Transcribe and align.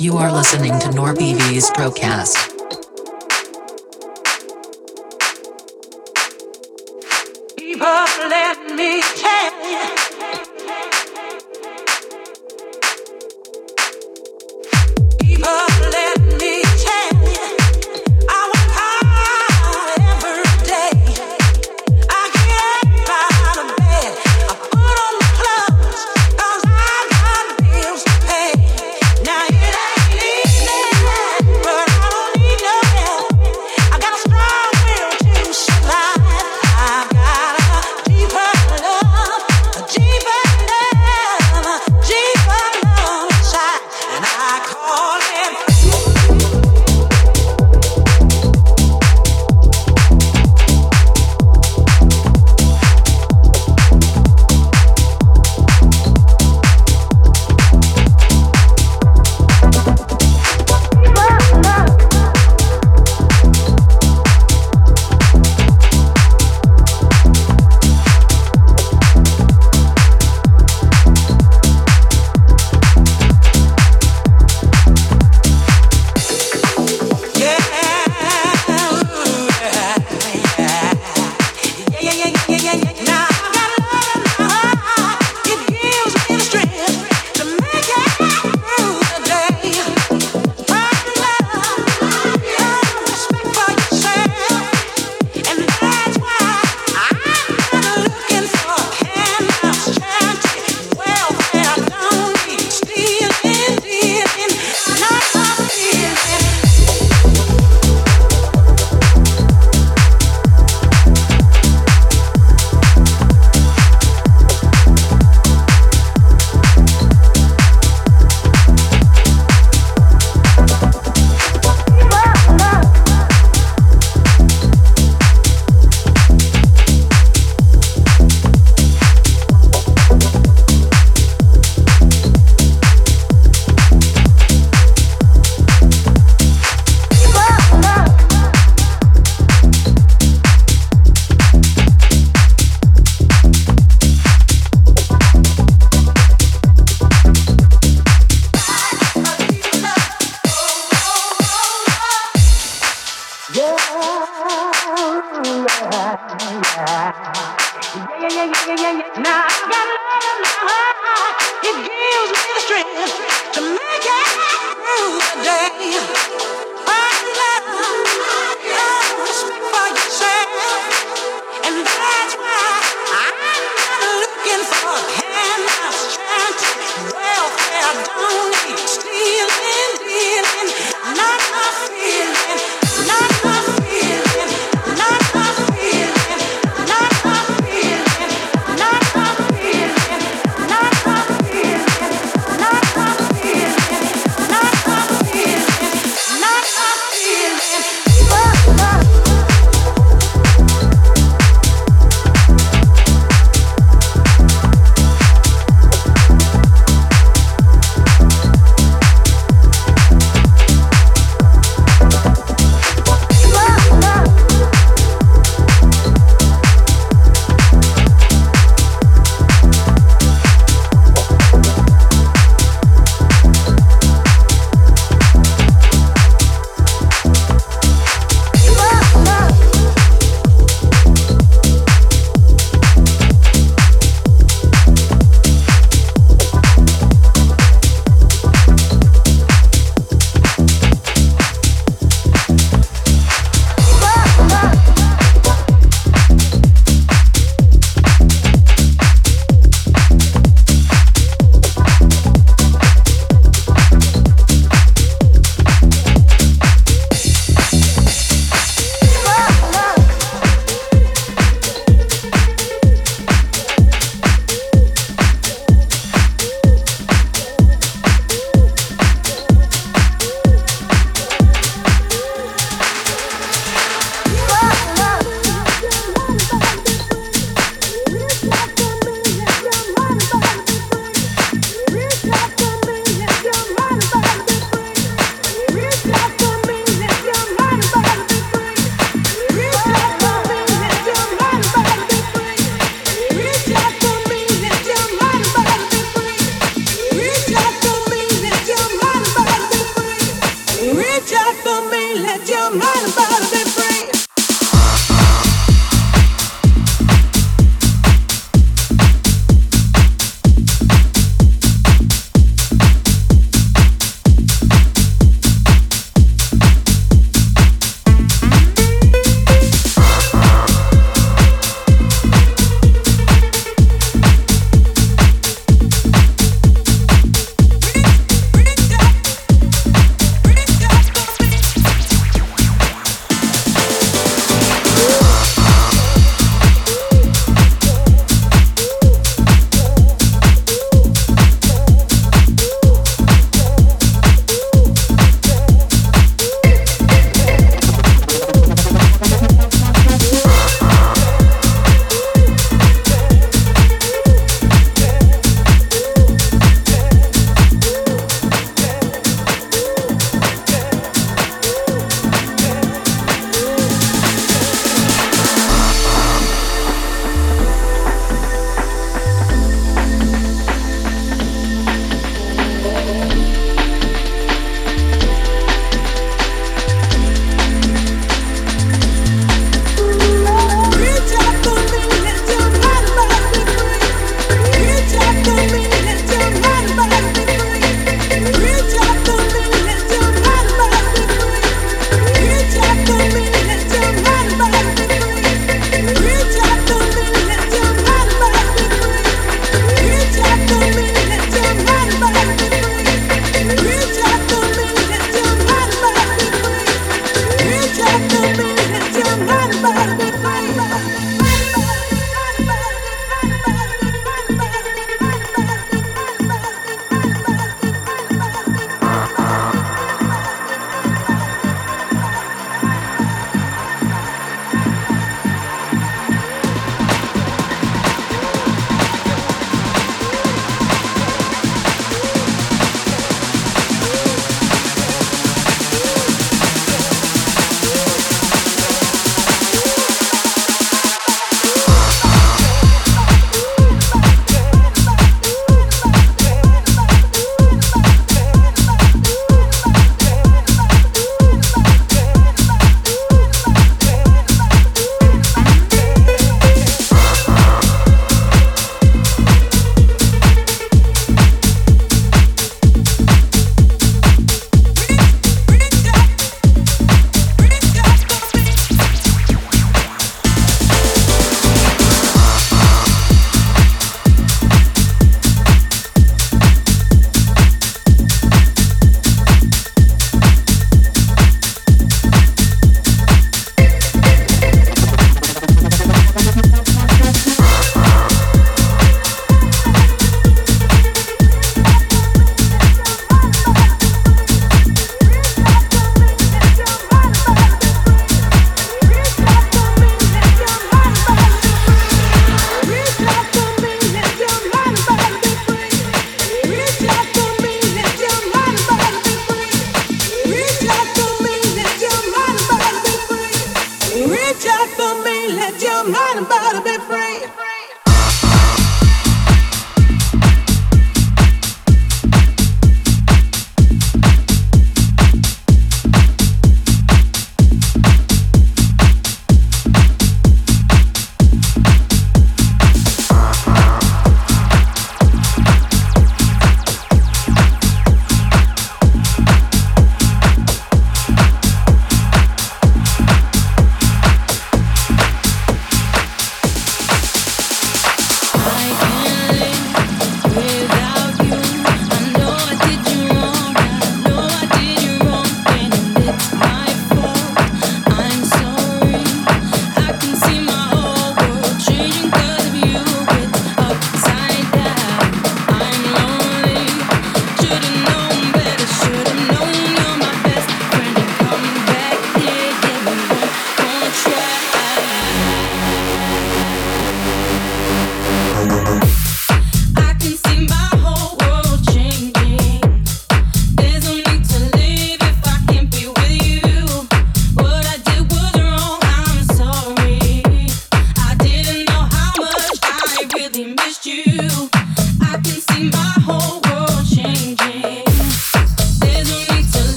You 0.00 0.16
are 0.16 0.32
listening 0.32 0.78
to 0.78 0.88
NorBV's 0.88 1.70
Procast. 1.72 2.49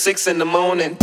Six 0.00 0.26
in 0.26 0.38
the 0.38 0.46
morning. 0.46 0.96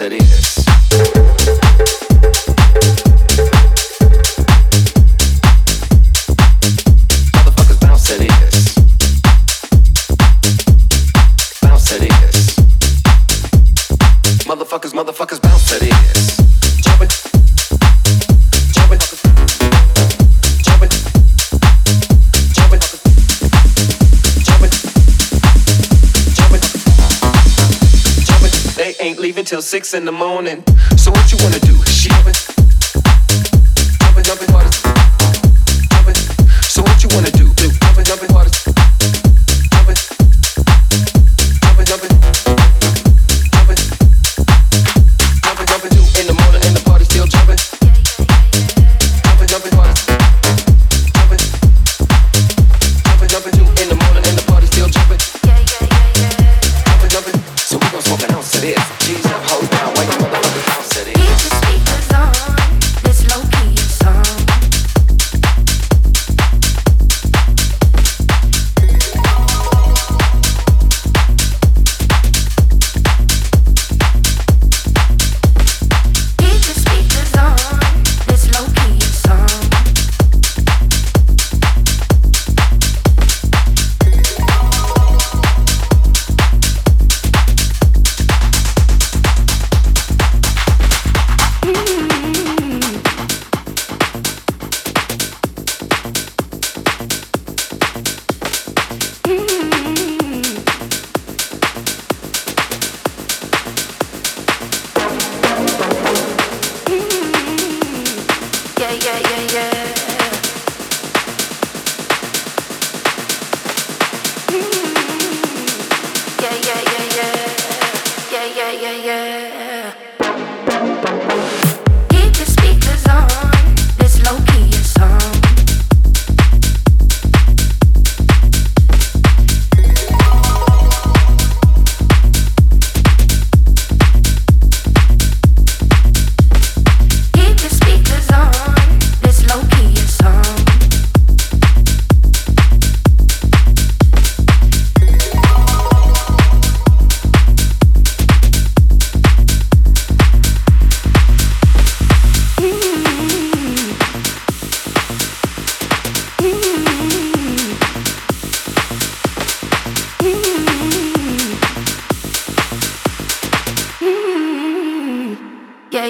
Motherfuckers 0.00 0.29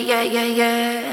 Yeah, 0.00 0.22
yeah, 0.22 0.44
yeah, 0.44 1.09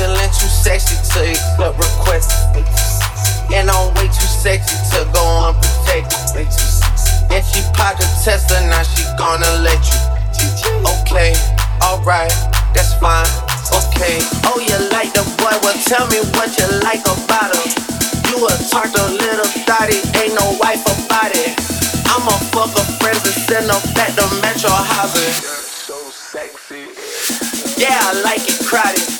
feeling 0.00 0.32
too 0.32 0.48
sexy 0.48 0.96
to 0.96 1.20
accept 1.28 1.76
requests. 1.76 2.32
And 3.52 3.68
I'm 3.68 3.92
way 4.00 4.08
too 4.08 4.30
sexy 4.40 4.80
to 4.96 5.04
go 5.12 5.52
unprotected. 5.52 6.48
And 7.28 7.44
she 7.44 7.60
popped 7.76 8.00
a 8.00 8.08
Tesla, 8.24 8.64
now 8.72 8.82
she 8.82 9.04
gonna 9.20 9.60
let 9.60 9.76
you. 9.76 10.00
Okay, 11.04 11.36
alright, 11.84 12.32
that's 12.72 12.96
fine, 12.96 13.28
okay. 13.76 14.24
Oh, 14.48 14.56
you 14.56 14.78
like 14.88 15.12
the 15.12 15.20
boy? 15.36 15.52
Well, 15.60 15.76
tell 15.84 16.08
me 16.08 16.24
what 16.32 16.48
you 16.56 16.64
like 16.80 17.04
about 17.04 17.52
him. 17.52 17.68
You 18.32 18.40
a 18.48 18.52
tart 18.72 18.96
a 18.96 19.04
little 19.04 19.50
thotty, 19.68 20.00
ain't 20.16 20.32
no 20.32 20.56
wife 20.56 20.80
about 20.88 21.36
it. 21.36 21.52
I'ma 22.08 22.32
fuck 22.54 22.72
her 22.72 22.88
friends 23.04 23.20
and 23.28 23.36
send 23.44 23.66
her 23.68 23.80
back 23.94 24.16
to 24.16 24.24
Metro 24.40 24.70
housing. 24.70 25.34
So 25.84 25.98
sexy. 26.08 26.88
Yeah, 27.76 27.98
I 28.00 28.22
like 28.24 28.48
it 28.48 28.64
crowded. 28.64 29.19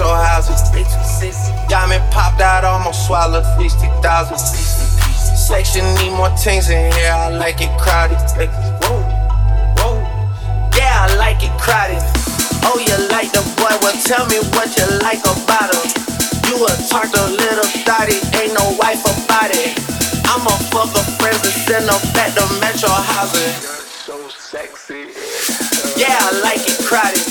metro 0.00 0.14
houses. 0.16 0.72
Me 1.88 1.98
popped 2.10 2.40
out, 2.40 2.64
almost 2.64 3.06
swallowed 3.06 3.44
50,000. 3.58 4.38
Section 4.38 5.84
need 5.96 6.12
more 6.16 6.30
things 6.36 6.70
in 6.70 6.92
here, 6.92 7.12
I 7.12 7.28
like 7.28 7.60
it 7.60 7.70
crowded. 7.78 8.16
Whoa, 8.80 9.02
whoa. 9.76 9.98
Yeah, 10.76 11.04
I 11.04 11.16
like 11.16 11.42
it 11.42 11.52
crowded. 11.60 12.00
Oh, 12.64 12.78
you 12.78 12.96
like 13.10 13.32
the 13.32 13.42
boy? 13.58 13.74
Well, 13.82 13.96
tell 14.04 14.24
me 14.26 14.38
what 14.56 14.72
you 14.78 14.86
like 15.04 15.20
about 15.20 15.74
him. 15.74 15.84
You 16.48 16.64
a 16.64 16.72
tart 16.88 17.12
a 17.12 17.24
little 17.26 17.68
thotty, 17.84 18.16
ain't 18.40 18.54
no 18.54 18.76
wife 18.78 19.04
about 19.04 19.50
it. 19.52 19.76
I'ma 20.24 20.54
fuck 20.70 20.94
her 20.96 21.06
friends 21.18 21.44
and 21.44 21.56
send 21.66 21.90
her 21.90 22.00
back 22.14 22.32
to 22.38 22.44
Metro 22.60 22.88
housing. 22.88 23.52
so 24.06 24.16
sexy. 24.28 25.12
Yeah, 25.96 26.16
I 26.16 26.40
like 26.40 26.62
it 26.64 26.78
crowded. 26.86 27.29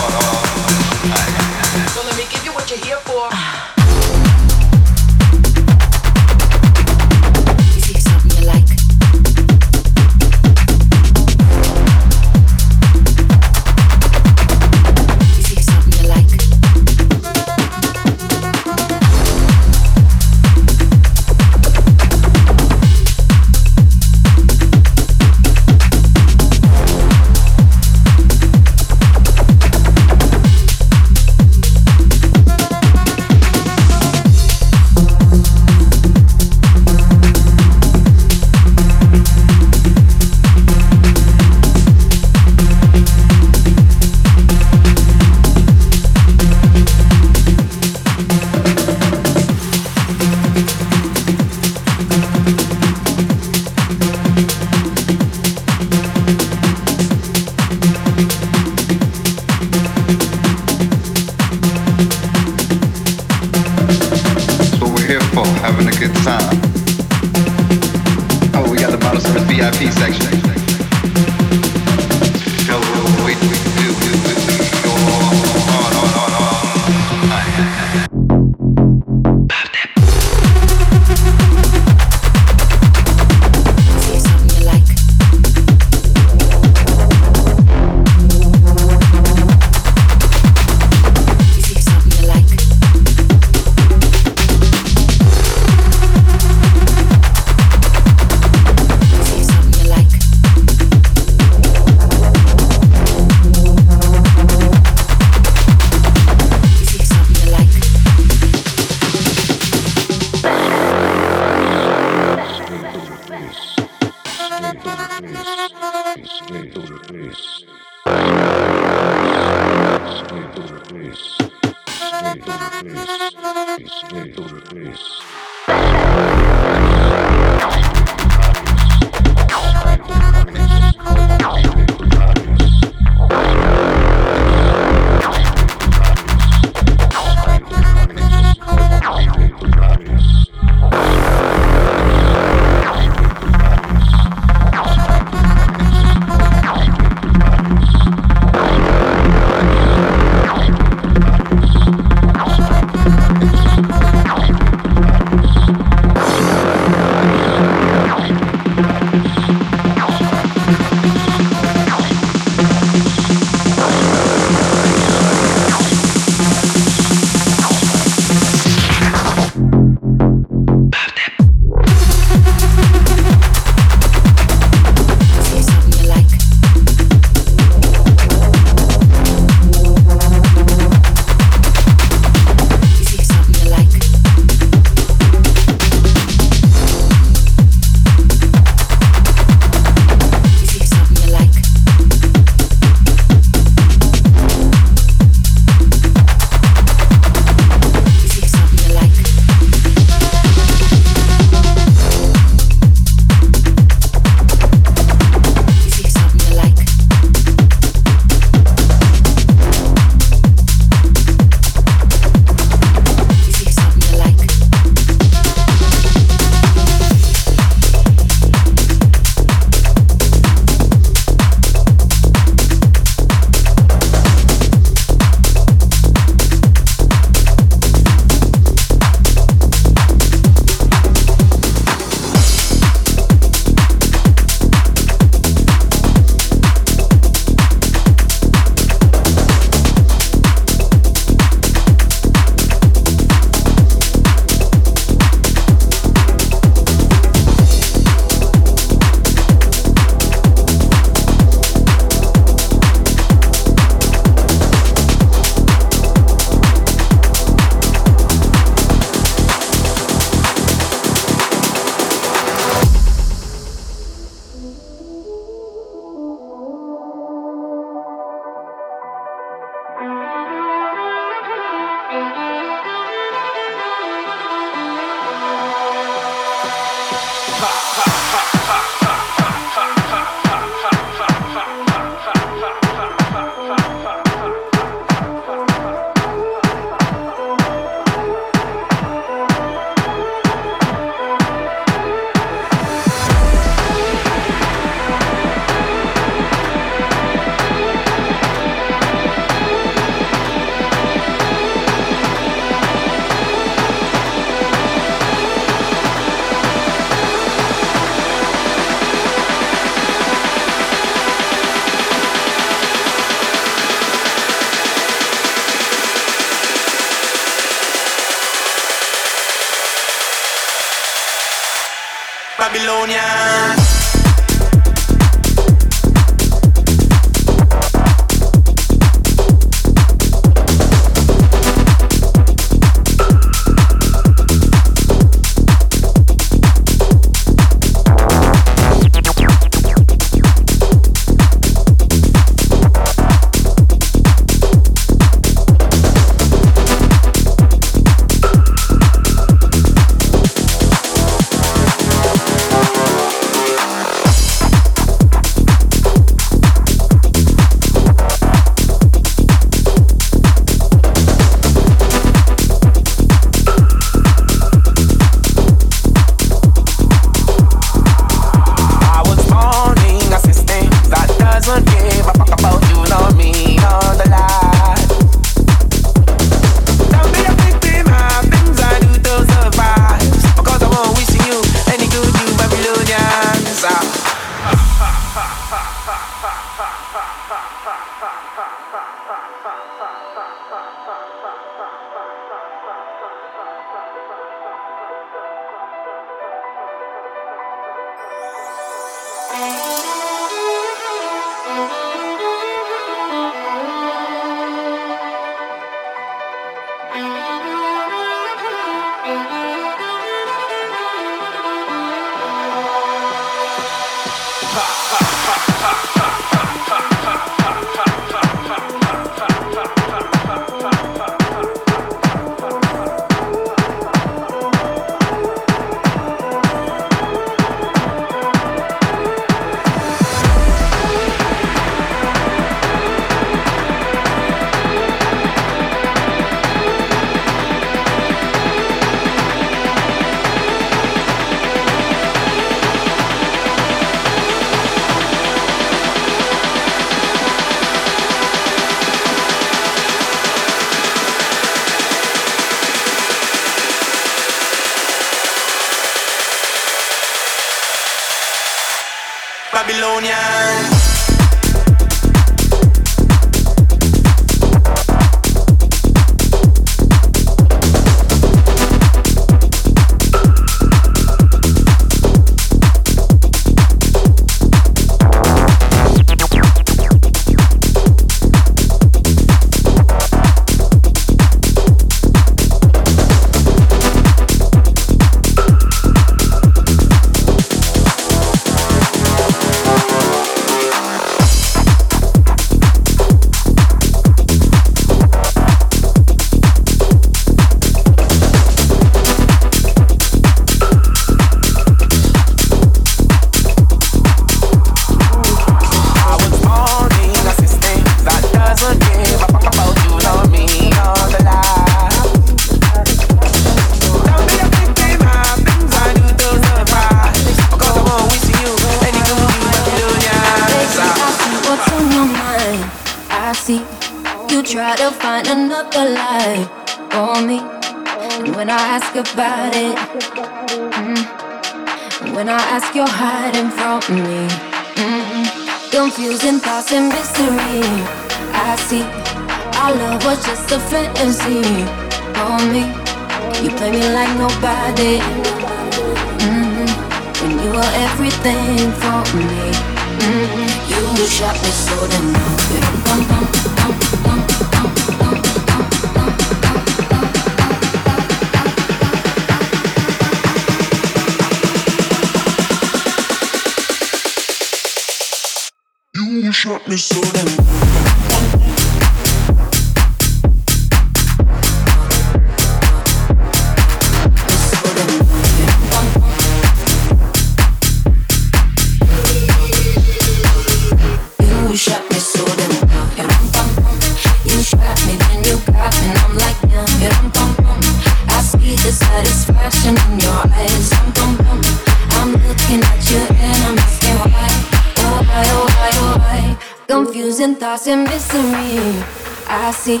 Confusing 596.88 597.56
thoughts 597.56 597.88
and 597.88 598.04
missing 598.04 598.52
me. 598.52 599.02
I 599.48 599.72
see 599.72 600.00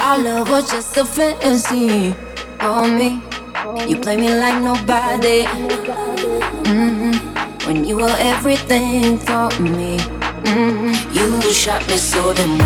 our 0.00 0.18
love 0.18 0.48
was 0.48 0.70
just 0.70 0.96
a 0.96 1.04
fantasy. 1.04 2.14
On 2.60 2.90
oh, 2.90 2.98
me, 2.98 3.20
you 3.86 4.00
play 4.00 4.16
me 4.16 4.34
like 4.34 4.62
nobody. 4.62 5.44
Mm-hmm. 6.64 7.66
When 7.66 7.84
you 7.84 7.96
were 7.96 8.16
everything 8.18 9.18
for 9.18 9.50
me. 9.60 9.98
Mm-hmm. 10.48 11.12
You 11.12 11.52
shot 11.52 11.86
me 11.86 11.98
so 11.98 12.32
damn. 12.32 12.56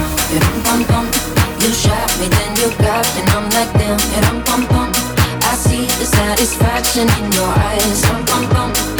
You 1.60 1.70
shot 1.74 2.18
me, 2.20 2.28
then 2.28 2.56
you 2.56 2.70
got 2.78 3.04
me, 3.14 3.22
and 3.22 3.30
I'm 3.30 3.50
like 3.50 3.72
damn. 3.74 3.98
And 4.14 4.26
I'm 4.26 4.44
pum 4.44 4.66
pum. 4.68 4.92
I 5.42 5.56
see 5.56 5.86
the 5.98 6.06
satisfaction 6.06 7.08
in 7.18 7.32
your 7.32 7.48
eyes. 7.48 8.02
Bum, 8.06 8.24
bum, 8.26 8.48
bum. 8.50 8.99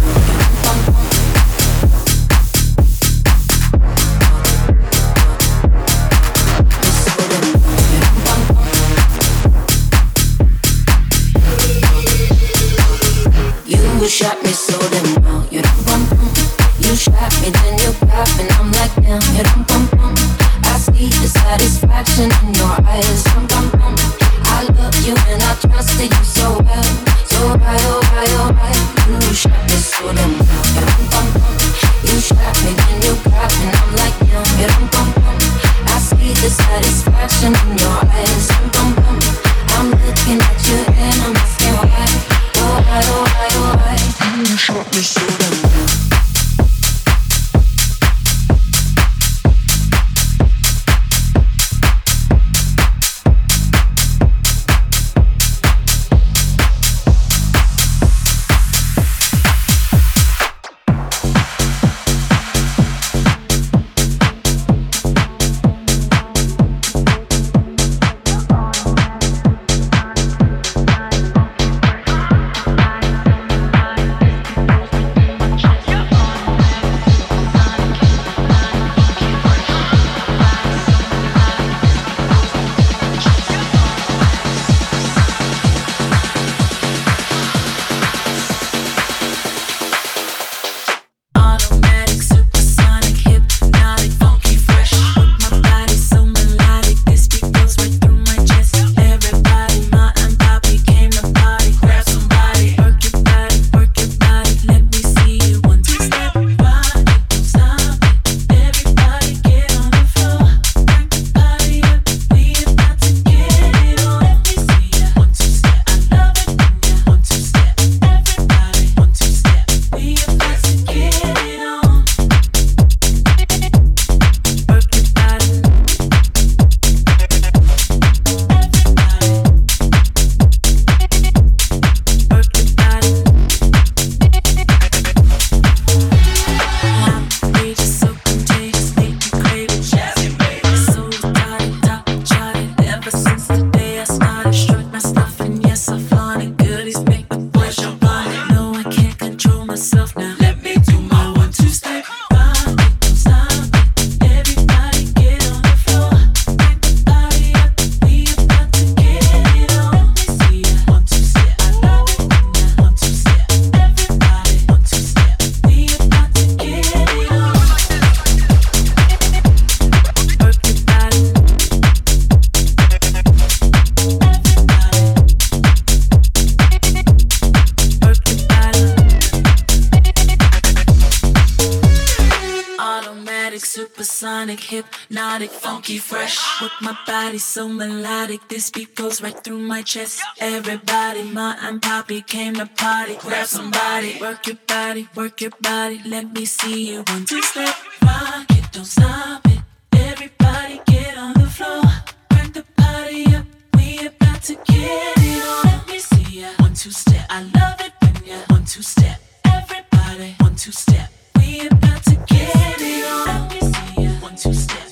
sonic, 184.03 184.59
hypnotic, 184.59 185.49
funky, 185.49 185.97
fresh. 185.97 186.37
With 186.61 186.71
my 186.81 186.97
body 187.07 187.37
so 187.37 187.69
melodic, 187.69 188.47
this 188.49 188.69
beat 188.69 188.95
goes 188.95 189.21
right 189.21 189.43
through 189.43 189.59
my 189.59 189.81
chest. 189.81 190.21
Everybody, 190.39 191.23
Ma 191.23 191.55
and 191.61 191.81
Poppy 191.81 192.21
came 192.21 192.55
to 192.55 192.65
party. 192.65 193.15
Grab 193.15 193.47
somebody, 193.47 194.17
work 194.19 194.47
your 194.47 194.57
body, 194.67 195.07
work 195.15 195.41
your 195.41 195.51
body. 195.61 196.01
Let 196.05 196.33
me 196.33 196.45
see 196.45 196.91
you 196.91 197.03
one 197.07 197.25
two 197.25 197.41
step, 197.41 197.75
rock 198.03 198.45
it, 198.49 198.71
don't 198.71 198.85
stop 198.85 199.45
it. 199.47 199.59
Everybody 199.93 200.81
get 200.87 201.17
on 201.17 201.33
the 201.33 201.47
floor, 201.47 201.83
crank 202.29 202.53
the 202.53 202.65
party 202.77 203.25
up. 203.35 203.45
We 203.75 204.07
about 204.07 204.41
to 204.43 204.55
get 204.55 205.17
it 205.17 205.43
on. 205.43 205.63
Let 205.65 205.87
me 205.87 205.99
see 205.99 206.41
ya 206.41 206.49
one 206.59 206.73
two 206.73 206.91
step. 206.91 207.25
I 207.29 207.43
love 207.43 207.79
it 207.79 207.93
when 208.01 208.25
ya 208.25 208.37
one 208.49 208.65
two 208.65 208.81
step. 208.83 209.17
Everybody 209.45 210.35
one 210.39 210.55
two 210.55 210.71
step. 210.73 211.09
We 211.51 211.67
about 211.67 212.01
to 212.03 212.15
get 212.27 212.77
it 212.79 213.05
on. 213.05 214.21
One 214.21 214.35
two 214.37 214.53
step. 214.53 214.90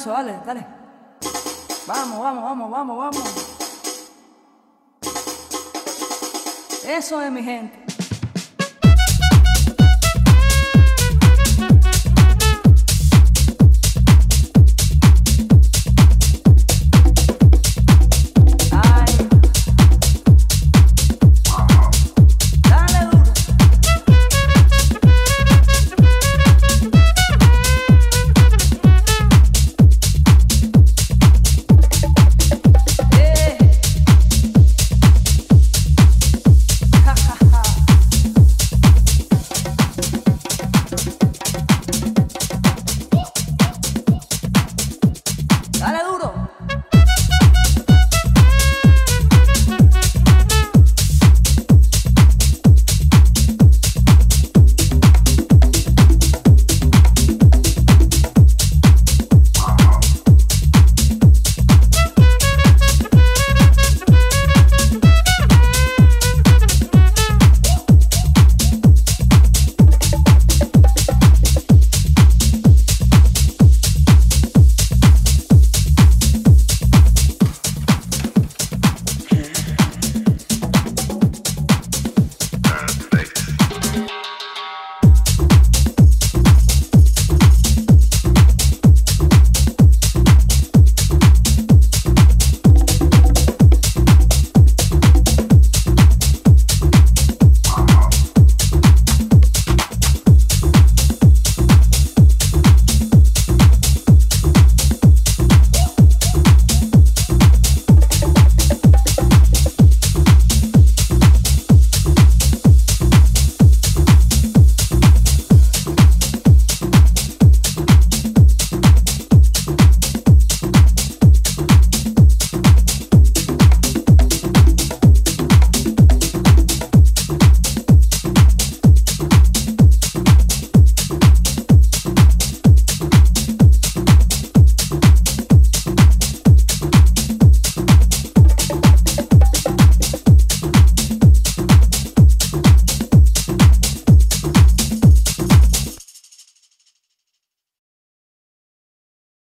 caso, 0.00 0.10
vale, 0.12 0.40
dale. 0.44 0.69